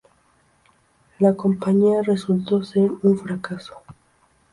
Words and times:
La 1.19 1.35
Compañía 1.35 2.01
resultó 2.01 2.63
ser 2.63 2.89
un 3.03 3.19
fracaso. 3.19 3.83